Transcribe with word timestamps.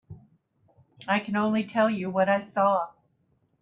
I 1.07 1.19
can 1.19 1.35
only 1.35 1.63
tell 1.63 1.87
you 1.87 2.09
what 2.09 2.27
I 2.27 2.49
saw. 2.55 2.89